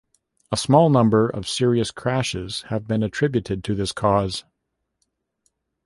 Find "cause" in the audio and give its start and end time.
3.91-4.43